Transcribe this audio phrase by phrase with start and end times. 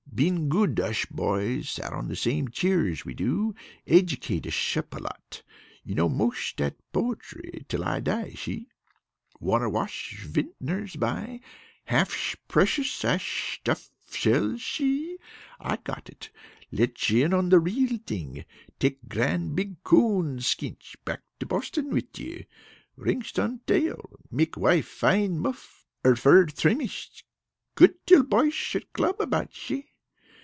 [0.13, 1.69] Been good to ush boys.
[1.69, 3.55] Sat on same kind of chairs we do.
[3.87, 5.41] Educate ush up lot.
[5.85, 8.67] Know mosht that poetry till I die, shee?
[9.39, 11.39] 'Wonner wash vinters buy,
[11.89, 15.17] halfsh precious ash sthuff shell,' shee?
[15.59, 16.29] I got it!
[16.71, 18.43] Let you in on real thing.
[18.79, 22.45] Take grand big coon skinch back to Boston with you.
[22.97, 24.19] Ringsh on tail.
[24.29, 27.23] Make wife fine muff, or fur trimmingsh.
[27.75, 29.87] Good to till boysh at club about, shee?"